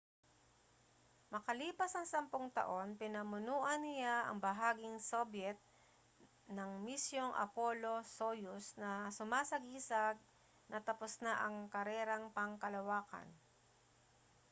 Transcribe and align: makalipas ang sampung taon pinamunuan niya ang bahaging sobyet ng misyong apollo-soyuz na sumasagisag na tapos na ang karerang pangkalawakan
makalipas 1.33 1.91
ang 1.95 2.07
sampung 2.13 2.47
taon 2.57 2.89
pinamunuan 3.01 3.81
niya 3.85 4.15
ang 4.25 4.37
bahaging 4.45 4.95
sobyet 5.11 5.57
ng 6.55 6.71
misyong 6.87 7.29
apollo-soyuz 7.45 8.65
na 8.81 8.91
sumasagisag 9.17 10.15
na 10.73 10.77
tapos 10.87 11.13
na 11.25 11.33
ang 11.45 11.55
karerang 11.73 12.25
pangkalawakan 12.37 13.27